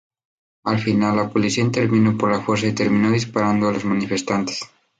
Al 0.63 0.79
final, 0.79 1.15
la 1.15 1.29
policía 1.29 1.63
intervino 1.63 2.17
por 2.17 2.31
la 2.31 2.41
fuerza 2.41 2.65
y 2.65 2.73
terminó 2.73 3.11
disparando 3.11 3.67
a 3.67 3.71
los 3.73 3.85
manifestantes. 3.85 4.61